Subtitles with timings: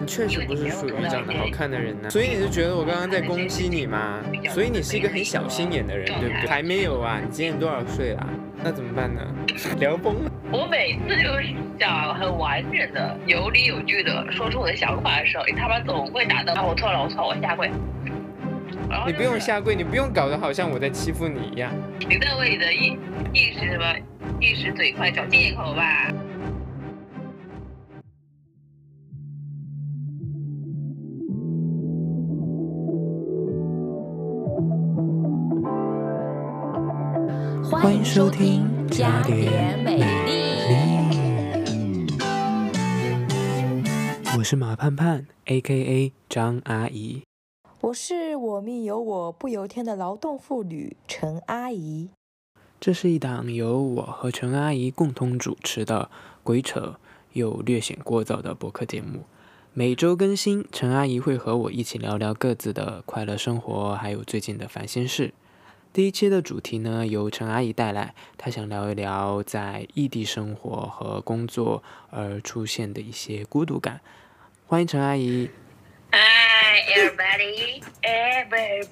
[0.00, 4.20] 你确实不是属于长得好看的人呢，所以你是觉得我刚刚在攻击你吗？
[4.48, 6.48] 所以你是一个很小心眼的人，对不对？
[6.48, 8.26] 还没有啊，你今年多少岁了？
[8.64, 9.20] 那怎么办呢？
[9.78, 10.30] 聊崩了。
[10.50, 17.70] 我每次就是想很完整的、有理有据的说出我的想法的时候，你他妈总会打断我错了，我错，我下跪。
[19.06, 21.70] 你不用下跪，你不用搞得好像我在欺负你一样。
[22.08, 22.96] 你在为你的一
[23.32, 23.84] 一时什么
[24.40, 26.10] 一时嘴快找借口吧。
[37.70, 38.66] 欢迎收听
[38.98, 40.02] 《加点美丽》，
[44.36, 47.22] 我是马盼盼，A.K.A 张阿姨。
[47.80, 52.10] 我是我命由我不由天的劳动妇女陈阿姨。
[52.80, 56.10] 这是一档由我和陈阿姨共同主持的
[56.42, 56.96] 鬼扯
[57.34, 59.26] 又略显聒噪的博客节目，
[59.72, 60.66] 每周更新。
[60.72, 65.32] 陈阿姨会和我一起聊聊各自的快乐生活，还有最近的烦心事。
[65.92, 74.00] 第一期的主题呢，由陈阿姨带来，她想聊一聊在异地生活和工作而出现的一些孤独感。
[74.68, 75.50] 欢迎陈阿姨。
[76.12, 78.86] Hi everybody, everybody,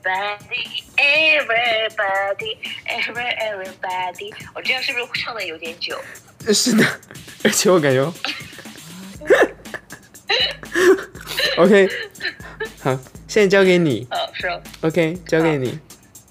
[0.96, 4.34] everybody, every everybody。
[4.52, 5.96] 我这样是不是唱的有点久？
[6.52, 6.84] 是的，
[7.44, 8.02] 而且我感觉。
[11.58, 11.88] OK，
[12.80, 14.04] 好，现在交给你。
[14.10, 14.48] 哦，是。
[14.80, 15.78] OK，交给你。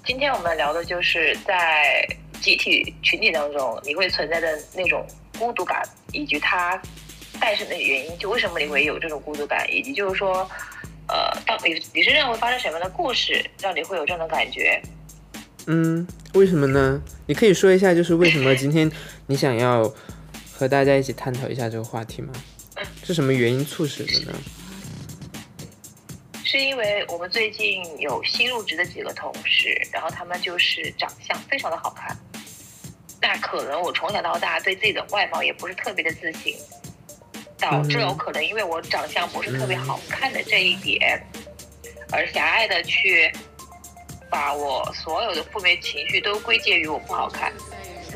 [0.07, 2.07] 今天我们聊的就是在
[2.39, 5.05] 集体群体当中，你会存在的那种
[5.37, 5.83] 孤独感，
[6.13, 6.81] 以及它
[7.41, 10.49] 诞生的原因，就为什么你会有这种孤独感，以及就是说，
[11.09, 14.81] 呃，到你你是认为发生什么样的故事，让你会有这种感觉？
[15.65, 17.01] 嗯，为什么呢？
[17.25, 18.89] 你可以说一下，就是为什么今天
[19.25, 19.93] 你想要
[20.53, 22.31] 和大家一起探讨一下这个话题吗？
[23.03, 24.37] 是什么原因促使的呢？
[26.47, 32.15] 是因为我们最近有新入职的几个同事，然后他们就是长相非常的好看。
[33.21, 36.55] 那可能我从小到大对自己的外貌也不是特别的自信，
[37.59, 41.21] 导致有可能因为我长相不是特别好看的这一点，
[42.13, 43.29] 而狭隘的去
[44.29, 47.51] 把我所有的负面情绪都归结于我不好看。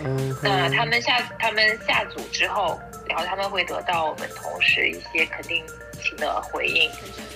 [0.05, 0.34] 嗯。
[0.41, 2.79] 那他们下他们下组之后，
[3.09, 5.61] 然后他们会得到我们同事一些肯定
[6.01, 6.89] 情的回应。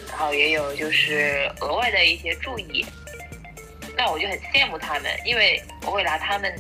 [0.08, 2.86] 然后也有就是额外的一些注意，
[3.98, 6.56] 那我就很羡慕他们，因为我会拿他们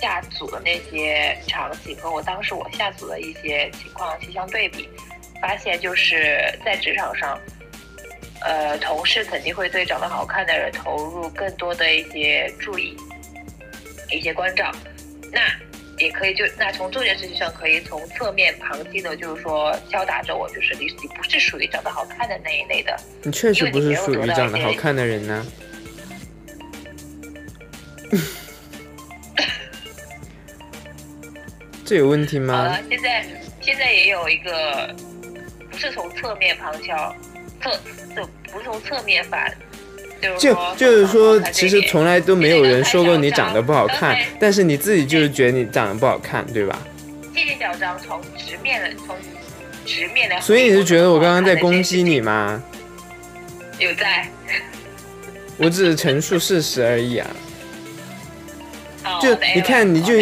[0.00, 4.88] 下组的那些场景和我当时我下组的一些情况去相对比，
[5.40, 7.38] 发现就是在职场上，
[8.40, 12.96] 呃，同事肯定会对长得好看的人投入更多的一些注意，
[14.10, 14.72] 一些关照，
[15.30, 15.40] 那。
[15.98, 22.94] 也可以，就那从这件事情上，可以从侧面旁击的，就是说敲打着我，就是你你不是属于长得好看的那一类的。
[23.22, 25.46] 你确实不是属于长得好看的人呢。
[31.84, 32.56] 这有问题吗？
[32.56, 33.24] 好了，现在
[33.60, 34.94] 现在也有一个，
[35.70, 37.14] 不是从侧面旁敲，
[37.62, 37.70] 侧
[38.14, 39.56] 就不是从侧面反。
[40.38, 46.78] 就就是说，其实从来都没有人说过你长得不好看，但是你自己就是觉得你长得不好看，对吧？
[48.06, 49.14] 从直面的从
[49.84, 50.40] 直面的。
[50.40, 52.62] 所以你是觉得我刚刚在攻击你吗？
[53.78, 54.26] 有在。
[55.58, 57.30] 我只是陈述事实而已啊。
[59.20, 60.14] 就你看，你就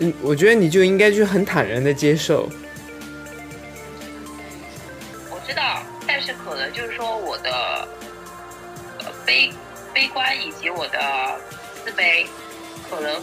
[0.00, 2.48] 嗯，我觉得你就应该就很坦然的接受。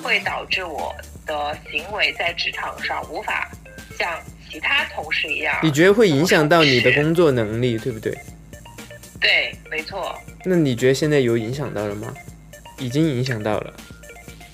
[0.01, 0.95] 会导致我
[1.25, 3.49] 的行为在职场上无法
[3.97, 4.19] 像
[4.49, 5.57] 其他同事一样。
[5.63, 8.17] 你觉得会影响到你的工作能力，对不对？
[9.19, 10.17] 对，没错。
[10.43, 12.13] 那你觉得现在有影响到了吗？
[12.77, 13.73] 已经影响到了。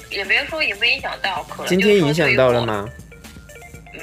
[0.10, 2.88] 也没有说影不影响到，可能今天影响到了吗？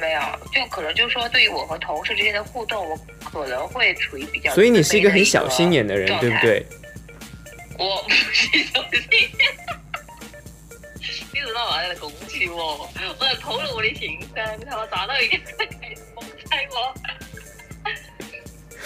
[0.01, 0.21] 没有，
[0.53, 4.53] 就可能就是说，对于我和同事之间的互动，我可能会处于比较。
[4.55, 6.67] 所以你是一个很小心眼的人，对不对？
[7.79, 9.84] 我不是小心，你
[11.45, 12.89] 知道我在攻击我，
[13.19, 15.67] 我在偷了我的心声，你看我抓到一个在
[16.15, 16.95] 猛踩我。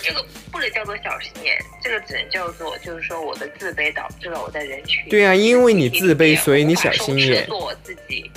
[0.02, 5.08] 这个不能叫做小心眼，这个只能叫做就是说我的自卑导致了我在人群。
[5.08, 7.46] 对啊，因为你自卑，所以你小心眼。
[7.46, 8.30] 做我自己。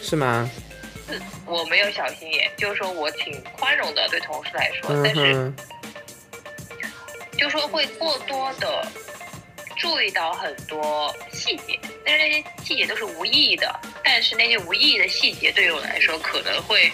[0.00, 0.50] 是吗？
[1.08, 5.52] 是，我没有小心眼，就是说我挺宽容的对同事来说，但是
[7.38, 8.86] 就说会过多的。
[9.78, 13.80] 注意到很多细节，但是那些细节都是无意义的。
[14.04, 16.90] 但是那些无意义的细节对于我来说，可能会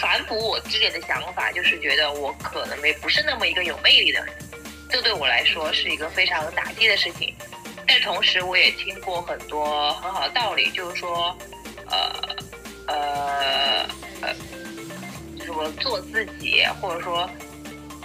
[0.00, 4.34] 反哺我之前的想法，就是觉得我可能没不是那么一个有魅力的人，
[4.90, 7.34] 这对我来说是一个非常打击的事情。
[7.86, 11.34] 但同时，我也听过很多很好的道理，就是说，
[11.86, 12.36] 呃
[12.86, 13.88] 呃
[14.20, 14.34] 呃，
[15.42, 17.28] 什么做自己，或者说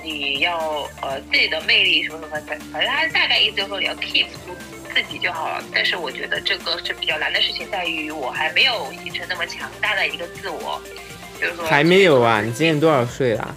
[0.03, 4.53] 你要呃自己的魅力什么什么的，反正他大概意思就是说你要 keep 住
[4.93, 5.63] 自己就好了。
[5.73, 10.81] 但是我觉得这个是比较难的事情，在于我还没有形成那么强大的一个自我，
[11.39, 12.41] 就是说还没有啊？
[12.41, 13.55] 你今年多少岁啦？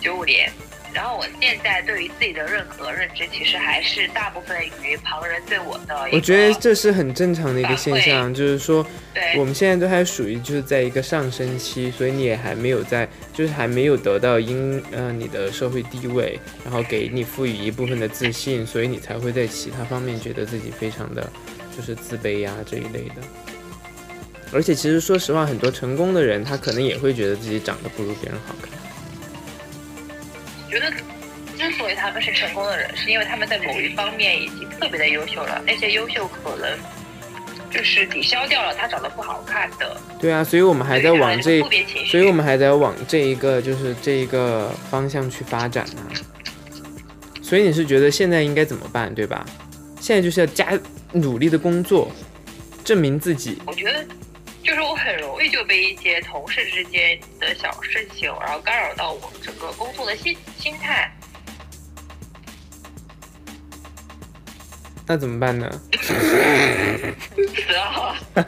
[0.00, 0.50] 九五年。
[1.00, 5.98] 然后我现在对于自己的认可认知，其实还是大部分于旁人对我的。
[6.12, 8.86] 我觉得这是很正常的一个现象，就是说
[9.38, 21.26] 我们现在都还属于就是在一个上升期，所以你也还没有在，就是还没有得到应呃你的社会地位，然后给你赋予一部分的自信，所以你才会在其他方面觉得自己非常的
[21.74, 23.22] 就是自卑呀、这一类的。
[24.52, 28.78] 而且其实说实话，很多成功的人他可能也会觉得自己长得不如别人好看。
[32.00, 36.78] 他们是成功的人，是因为他们在某一方面已经特别的优秀了，那些优秀可能
[37.70, 40.00] 就是抵消掉了他长得不好看的。
[40.18, 41.60] 对啊，所以我们还在往这。
[42.06, 46.02] 所以我们还在往这一个就是这一个方向去发展呢、
[47.42, 49.44] 所以你是觉得现在应该怎么办，对吧？
[50.00, 50.66] 现在就是要加
[51.12, 52.10] 努力的工作，
[52.82, 53.60] 证明自己。
[53.66, 54.04] 我觉得，
[54.62, 61.12] 就是我很容易就被一些同事之间的小事情，然后干扰到我整个工作的心心态。
[65.10, 65.68] 那怎么办呢？
[67.66, 68.14] 然后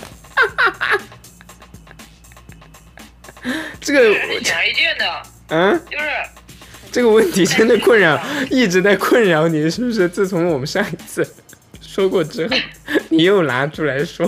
[3.80, 4.14] 这个，
[4.96, 6.04] 的，嗯，就是。
[6.92, 8.16] 这个问题真的困扰，
[8.48, 10.08] 一直在困扰你，是不是？
[10.08, 11.28] 自从我们上一次
[11.82, 12.56] 说过之后，
[13.08, 14.24] 你又拿出来说，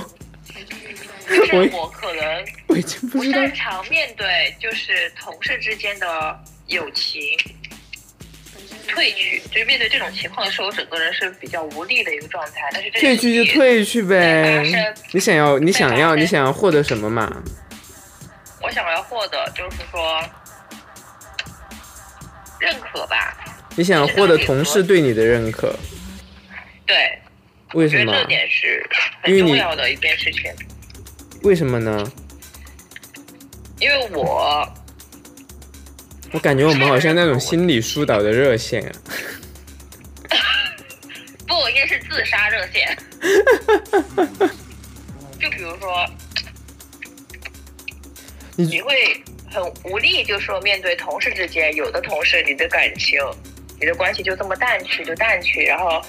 [1.29, 7.23] 就是我可能我已经不擅长面对，就是同事之间的友情
[9.05, 12.71] 退去，就是面对这种情况的时候，我整个人是比较无力的一个状态。
[12.73, 14.63] 但是这退去就，退去呗。
[15.13, 17.31] 你想要，你想要，你想要获得什么嘛？
[18.63, 20.23] 我想要获得就是说
[22.59, 23.37] 认可吧。
[23.77, 25.79] 你想要获得同事对你的认可，
[26.87, 26.97] 对，
[27.75, 28.29] 为什么我觉得这？
[28.29, 28.89] 点是
[29.21, 30.51] 很重要的一件事情，
[31.43, 32.11] 为什么呢？
[33.81, 34.67] 因为我
[36.35, 38.93] 我感觉我们好像那种心理疏导的热线啊。
[41.47, 42.99] 不应该是自杀热线。
[45.41, 46.05] 就比如说，
[48.57, 48.93] 你你会
[49.49, 53.21] 很无力，就说面对同事之间，有的同事你的感情、
[53.79, 56.05] 你的关系就这么淡去就淡去，然后，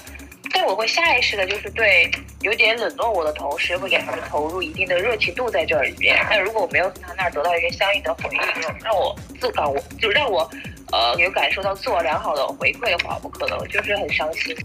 [0.52, 2.10] 但我会下意识的，就是对
[2.46, 6.24] 有点冷落我的同时，会给他们投入一定的热情度在这里边。
[6.30, 8.40] 但如果我没有从他那儿得到一个相应的回应，
[8.84, 10.48] 让我自感，我就让我
[10.92, 14.56] 呃有感受到自我良好的回馈的话，我可能就是很伤心。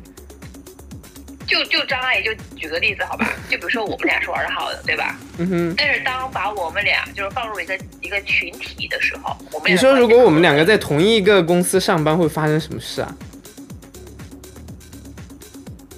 [1.48, 5.18] 就就张阿姨就举个例子好吧，就比如说我们俩是玩的好的，对吧？
[5.40, 13.12] 嗯哼，但是当把我们俩就是放入一个一个群体的时候，我们你说如果我们两个在同一个公司上班，会发生什么事啊？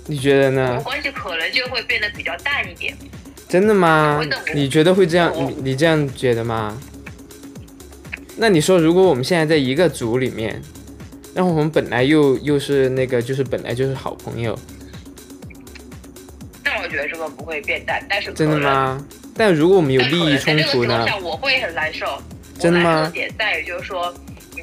[0.06, 0.82] 你觉得我们呢？
[0.84, 2.96] 关系可能就会变得比较淡一点。
[3.48, 4.22] 真的吗？
[4.54, 5.32] 你觉得会这样？
[5.36, 6.78] 你你这样觉得吗？
[8.36, 10.62] 那你说，如果我们现在在一个组里面，
[11.36, 14.58] 然后我们本来又又是那个，就是本来就是好朋友，
[16.64, 18.60] 那我觉得这个不会变淡，但是真的？
[18.60, 19.06] 吗？
[19.36, 22.06] 但如果我们有利益冲突呢我会很难受。
[22.60, 24.14] 真的吗点在于就是说，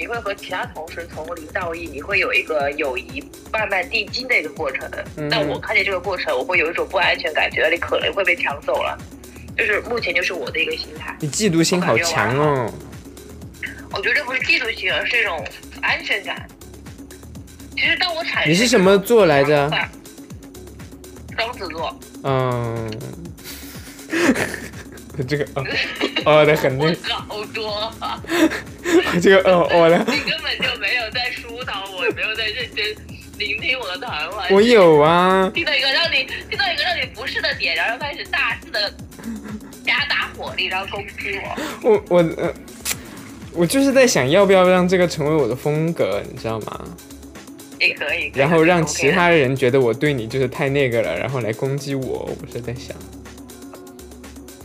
[0.00, 4.90] 你会和其他同事从零到一，你会有一个友谊慢慢递进的一个过程。
[5.19, 8.99] 嗯但我看见这个过程，我会有一种不安全感，觉得你可能会被抢走了。
[9.59, 11.14] 就是目前就是我的一个心态。
[11.21, 12.73] 你嫉妒心好强哦！
[13.92, 15.45] 我觉得这不是嫉妒心，而是一种
[15.83, 16.49] 安全感。
[17.76, 19.71] 其实当我产生你是什么座来着？
[21.37, 22.90] 双子座，嗯，
[25.24, 25.64] 这个 哦
[26.24, 27.92] 哦的很那 个，好多，
[29.20, 32.84] 这个哦哦的，你根本就没有在疏导我，也没有在认真
[33.38, 34.44] 聆听我的谈话。
[34.50, 38.92] 我有啊，听到一个让你听到一个让你不适的点，然后开始大肆的
[39.84, 41.38] 加大火力，然后攻击
[41.82, 41.90] 我。
[41.90, 42.52] 我我呃，
[43.52, 46.84] 我就是在想要不要让这个成为我的风格，你知道吗？
[47.80, 52.28] 也可以，然后让其他人觉得我对你就是太那个了，然后来攻击我。
[52.38, 52.94] 我是在想，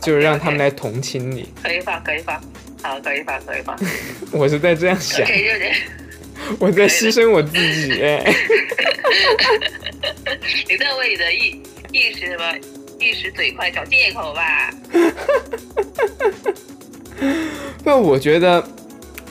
[0.06, 1.48] 就是让他们来同情你。
[1.60, 2.40] 可以吧，可以吧，
[2.80, 3.76] 好，可以吧，可以吧，
[4.30, 5.26] 我是在这样想。
[6.60, 8.00] 我在牺牲我自己。
[8.00, 8.22] 哎
[10.68, 11.60] 你在为你的意
[11.92, 12.44] 一时什么
[13.00, 14.72] 一时嘴快找借口吧？
[17.82, 18.64] 不，我觉得，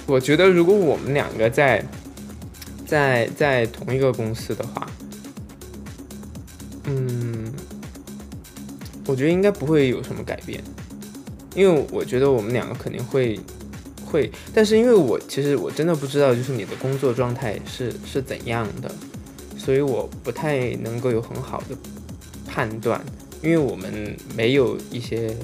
[0.05, 1.81] 我觉得如果我们两个在
[2.85, 4.85] 在在同一个公司的话，
[6.85, 7.24] 嗯，
[9.05, 10.63] 我觉得应该不会有什么改变，
[11.53, 13.39] 因为我觉得我们两个肯定会
[14.05, 18.91] 会，但是因为我其实我真的不知道，就是你的工作状态是是怎样的，
[19.57, 21.75] 所以我不太能够有很好的
[22.47, 23.03] 判断，
[23.41, 25.35] 因为我们没有一些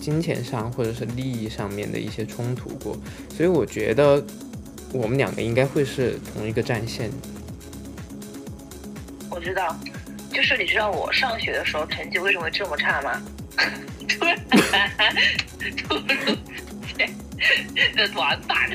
[0.00, 2.96] 金钱上或者是利益上面的一些冲突过，
[3.36, 4.24] 所以我觉得
[4.92, 7.10] 我们两个应该会是同一个战线。
[9.30, 9.76] 我知道，
[10.34, 13.22] 就是你知道我上学的时候成绩为什么会这么差吗？
[14.08, 14.36] 突然
[15.78, 16.02] 突如
[16.86, 17.08] 其来
[17.94, 18.70] 的短板，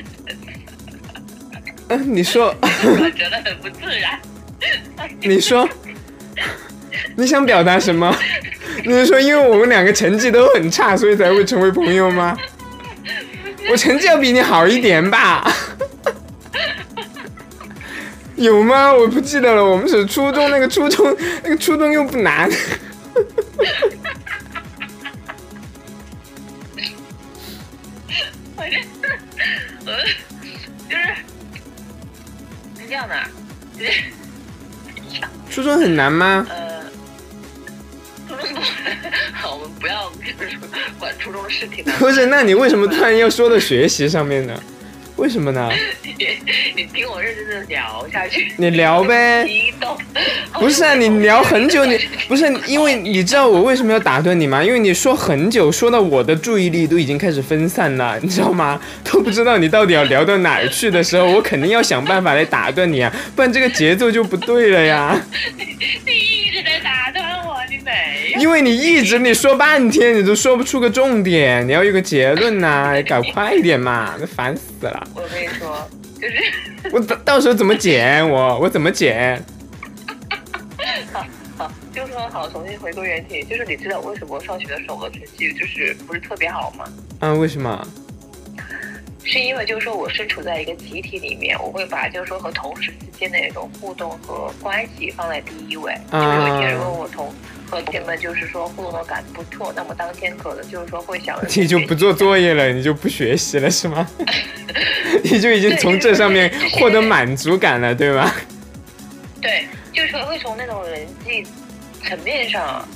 [1.88, 4.18] 嗯，你说，我觉得很不自然。
[5.20, 5.68] 你说，
[7.16, 8.14] 你想表达什么？
[8.84, 12.36] 你是说因为我们两个成绩都很差，所以才会成为朋友吗？
[13.70, 15.46] 我成绩要比你好一点吧？
[18.40, 18.90] 有吗？
[18.90, 19.62] 我不记得了。
[19.62, 22.50] 我们是初中那个初中 那个初中又不难。
[28.56, 28.80] 反正，
[29.84, 29.92] 呃，
[30.88, 31.14] 就是
[32.78, 33.14] 是这样的，
[33.78, 34.04] 就 是
[35.50, 36.46] 初中很难吗？
[36.48, 36.80] 呃，
[38.26, 38.60] 初中不，
[39.36, 40.60] 好，我们不要就是说
[40.98, 41.92] 管初中的事情了。
[41.98, 44.58] 不是，那你为什么突然要说到学习上面呢？
[45.16, 45.68] 为什么呢？
[46.20, 46.26] 你
[46.82, 48.52] 你听我认真的聊下去。
[48.58, 49.96] 你聊呗激动。
[50.54, 51.98] 不是啊，你聊很久，你
[52.28, 54.62] 不是因为你知道我为什么要打断你吗？
[54.62, 58.80] 因为你说很久，说到我的注意力都已经开始分散了，你知道吗？
[59.04, 65.18] 都不知道你到底要聊到哪儿去的时候，我肯定要想办法来打断你啊，不然这个节奏就不对了呀。
[65.56, 68.40] 你一直在打断我，你没有。
[68.40, 75.06] 因为你一直你说半天，你都说不出个重点，你要有个结论呐、搞快一点嘛，那烦死了。
[75.14, 75.88] 我跟你说，
[76.20, 78.28] 就是我到到时候怎么剪？
[78.28, 79.42] 我我怎么剪？
[81.12, 81.24] 好
[81.56, 86.84] 好，就说好，重新回归原题，就是你知道为什么我上学的时候我的成绩就是不是特别好吗？
[87.20, 87.86] 啊，为什么？
[89.22, 95.94] 是因为就是说我身处在一个集体里面，我会把就是说和同事之间的那种互动和关系放在第一位。
[96.10, 96.99] 就是有一天如果我同
[97.70, 104.06] 和同学们就是说互动感不错，那么当天可能就是说会想 你就不做作业了，你就不学习了是吗？
[105.22, 108.34] 你就已经从这上面获得满足感了，对吧？
[109.40, 111.46] 对，就是会从那种人际
[112.02, 112.86] 层面上，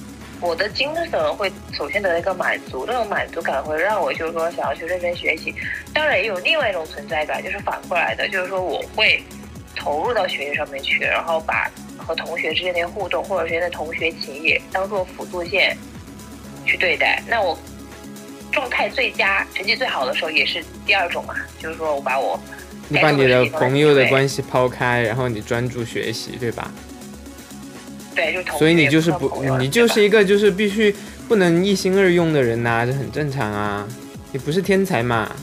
[0.40, 5.54] 我的精神会首先得到一个满足，那种满足感会让我就是说想要去认真学习。
[5.92, 9.22] 当然也有另外一种存在感，就是反过来的，就是说我会
[9.74, 15.76] 投入到学习上面去，然后把和同学之间的互动或者之间的同学情谊当做辅助线
[16.64, 17.22] 去对待。
[17.26, 17.58] 那我
[18.52, 22.38] 状态最佳、成绩最好的时候也是第二种嘛，就是说我把我
[22.88, 26.70] 你把你的朋友的关系系抛开，然后你专注学习，对吧？
[28.14, 30.94] 对，就同所以你就是不你就是一个就是必须
[31.26, 33.88] 不能一心二用的人呐、这很正常啊。
[34.30, 35.34] 你不是天才嘛？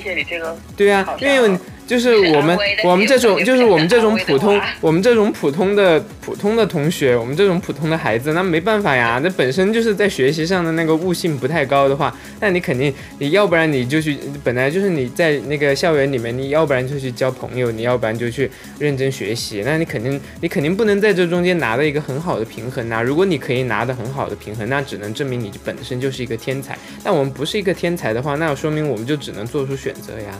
[0.00, 1.58] 谢谢你这个对啊因为
[1.90, 26.78] 就是我们我们这种就是我们这种普通我们这种普通的普通的同学，我们这种普通的孩子，那没办法呀，那本身就是在学习上的那个悟性不太高的话，那你肯定你要不然你就去本来就是你在那个校园里面，你要不然就去交朋友，你要不然就去认真学习，那你肯定你肯定不能在这中间拿到一个很好的平衡呐、如果你可以拿的很好的平衡，那只能证明你本身就是一个天才。
[27.02, 30.30] 但我们不是一个天才的话，那说明我们就只能做出选择呀，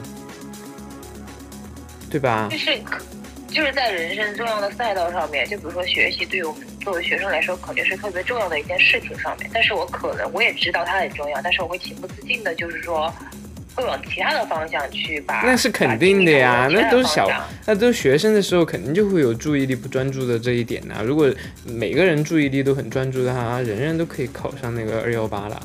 [2.11, 2.49] 对吧？
[2.51, 2.99] 就是可
[3.49, 9.51] 就是在人生重要的赛道上面，就比如说学习，对于我们作为学生来说，肯定是特别重要的一件事情上面。
[9.53, 13.13] 但是我可能我也知道它很重要，但是我会情不自禁的，就是说
[13.75, 15.43] 会往其他的方向去把。
[15.43, 17.29] 那是肯定的呀那都是小
[17.67, 21.29] 那都是学生的时候，肯定就会有注意力不专注的这一点呐、如果
[21.65, 25.61] 每个人注意力都很专注的话，人人都可以考上那个二幺八了，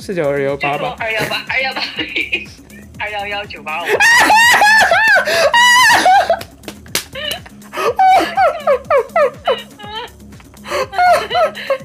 [0.00, 0.96] 是叫二幺八吧？
[0.98, 1.82] 二幺八二幺八
[2.98, 3.86] 二幺幺九八五。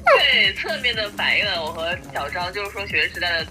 [0.06, 3.48] 对，侧面的反映了我和小张就是说学生时代的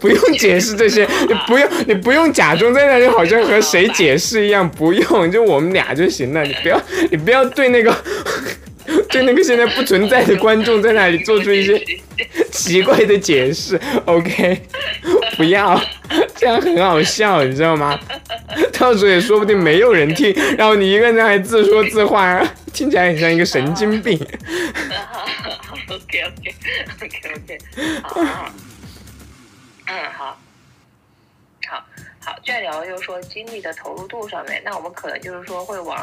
[0.00, 6.42] 不用解释这些，你 不用你不用假装在那里好像和谁解释一样，不用，就我们俩就行了。
[6.42, 6.80] 你不要
[7.10, 7.94] 你不要对那个
[9.08, 11.82] 对那个现在不存在的观众在那里做出一些
[12.50, 14.62] 奇怪的解释，OK？
[15.36, 15.80] 不要，
[16.42, 17.96] 这样很好笑，你知道吗？
[18.76, 24.18] 到时候也说不定没有人听，然后你一个人还自说自话，听起来很像一个神经病。
[25.88, 27.58] OK OK，OK OK，
[28.02, 28.48] 好，
[32.24, 35.98] 好，好，再聊就是说精力的投入度上面，那我们可能就是说会往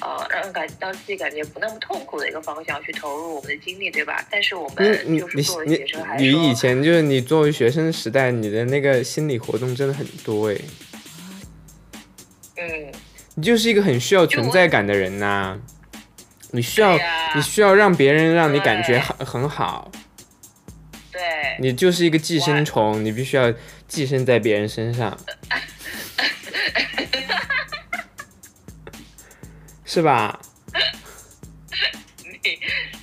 [0.00, 4.24] 呃让人感让自己感觉不那么痛苦的一个方向去投入我们的精力，对吧？
[4.30, 10.60] 但是我你你们就是你你作为学生，还你说以前就是你作为学生时代，你的那个心理活动真的很多诶，
[12.56, 12.92] 嗯，
[13.34, 15.58] 你就是一个很需要存在感的人呐、
[16.50, 16.98] 你需要
[17.34, 19.90] 你需要让别人让你感觉很很好，
[21.12, 21.20] 对，
[21.60, 23.52] 你就是一个寄生虫，你必须要
[23.86, 25.16] 寄生在别人身上，
[29.98, 30.38] 是吧？
[32.22, 32.38] 你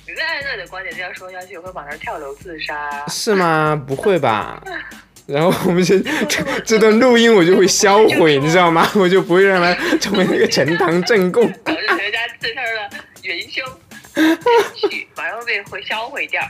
[0.06, 3.06] 你在按照你的观点这样说下去，我会马上跳楼自杀。
[3.06, 3.76] 是吗？
[3.86, 4.62] 不会吧？
[5.28, 8.90] 然后我们这这这段录音我就会销毁，你知道吗？
[8.96, 11.46] 我就不会让它成为那个呈堂证供。
[11.64, 12.62] 导致人家自身的
[13.24, 13.62] 元凶
[14.80, 16.40] 提取， 马上被会销毁掉。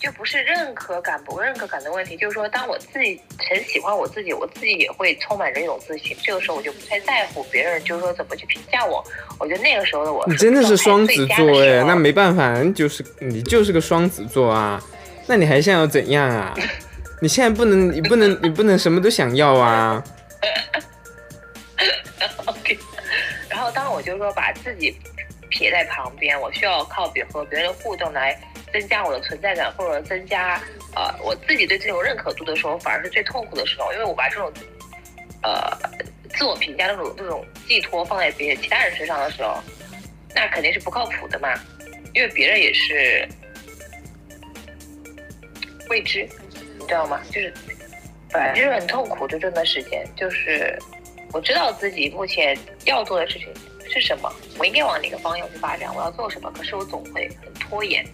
[0.00, 6.16] 就不是认可感不认可感的问题，就是说，当我自己很喜欢我自己，我自己也会充满着一种自信。
[6.22, 9.04] 这个时候我就不太在乎别人，就是说怎么去评价我。
[9.38, 12.10] 我觉得那个时候的我，你真的是双子座哎，那没。
[12.10, 14.82] 办法，你就是你就是个双子座啊，
[15.28, 16.52] 那你还想要怎样啊？
[17.22, 20.02] 你现在不能，你不能，你不能什么都想要啊。
[22.46, 22.76] OK，
[23.48, 24.98] 然后当我就是说把自己
[25.48, 28.36] 撇在旁边，我需要靠别和别人互动来
[28.72, 30.60] 增加我的存在感，或者增加
[30.94, 34.52] 呃我自己对这种认可度的时候，反而是最痛苦的时候，因为我把这种
[35.42, 35.70] 呃
[36.30, 39.58] 自我评价那种那种寄托放在别人其他人身上的时候，
[40.34, 41.54] 那肯定是不靠谱的嘛，
[42.14, 43.26] 因为别人也是
[45.88, 46.28] 未知，
[46.78, 47.20] 你知道吗？
[47.30, 47.52] 就是
[48.30, 50.78] 反正就是很痛苦的这段时间，就是
[51.32, 53.48] 我知道自己目前要做的事情
[53.88, 58.06] 是什么，我应该往哪个方向去发展，我要做什么，可是我总会很拖延，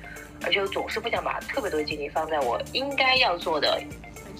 [0.46, 3.82] 而且我总是不想把特别多的精力放在我应该要做的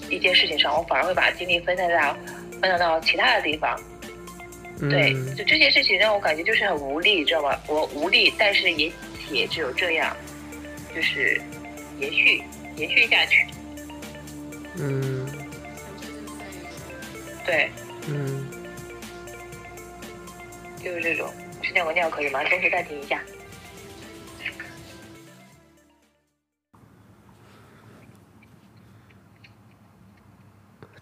[0.09, 2.17] 一件事情上，我反而会把精力分散到
[2.61, 3.77] 分散到其他的地方。
[4.79, 7.59] 对，嗯，就这件事情让我感觉就是很无力，知道吧？
[7.67, 8.91] 我无力，但是也
[9.31, 10.15] 也只有这样，
[10.95, 11.41] 就是
[11.99, 12.41] 延续
[12.77, 13.45] 延续下去。
[14.79, 15.27] 嗯
[17.45, 17.69] 对，
[18.07, 18.47] 嗯，
[20.81, 21.29] 就是这种。
[21.63, 22.41] 去尿个尿可以吗？
[22.47, 23.19] 中途暂停一下。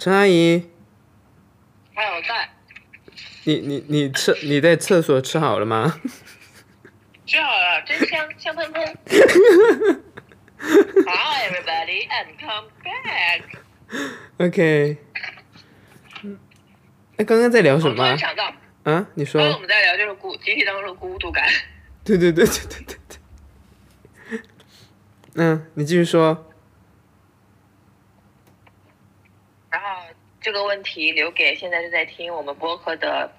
[0.06, 0.70] 陈阿姨，
[1.96, 2.48] 还有在
[3.46, 6.00] 你你你吃你在厕所吃好了吗？
[7.26, 8.86] 吃好了，真香，香喷喷。
[10.62, 13.42] Hi everybody and come back。
[14.38, 14.98] OK。
[17.18, 19.08] 哎，刚刚在聊什么然想到，啊？
[19.16, 19.50] 你说刚。
[19.50, 21.50] 刚我们在聊就是孤集体当中的孤独感。
[22.04, 22.98] 对对对对对对
[24.30, 24.42] 对。
[25.34, 26.52] 嗯，你继续说。
[29.72, 29.88] 然后
[30.46, 33.32] 这个问题留给现在正在听我们播客的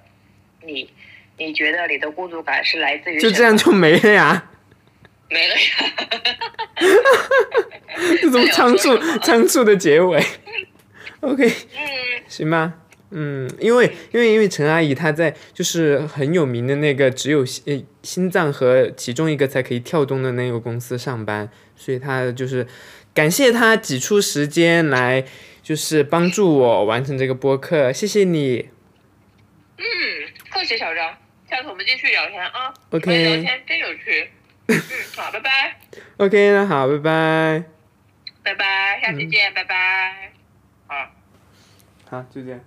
[0.64, 0.90] 你，
[1.38, 4.50] 你觉得你的孤独感是来自于就这样就没了呀？
[5.30, 5.60] 没了呀？
[8.20, 10.20] 这种仓促仓促的结尾。
[11.22, 12.72] OK，嗯，行吧。
[13.10, 22.66] 嗯，因为因为因为陈阿姨她在就是很有名的那个只有心呃心脏和其中一个才可以跳动的那个公司上班，所以她就是
[23.14, 25.24] 感谢她挤出时间来
[25.66, 28.68] 就是帮助我完成这个播客，谢谢你。
[29.78, 29.84] 嗯，
[30.48, 31.18] 客气小张，
[31.50, 32.72] 下次我们继续聊天啊。
[32.90, 34.30] OK 聊天真有趣。
[34.68, 34.80] 嗯，
[35.16, 35.76] 好，拜拜
[36.18, 37.64] ，OK，那好，拜拜。
[38.44, 40.30] 拜拜，下期见，拜拜。
[40.86, 41.10] 好。
[42.08, 42.60] 好，就这样。